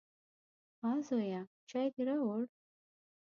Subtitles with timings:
[0.83, 2.41] _ها زويه، چای دې راووړ؟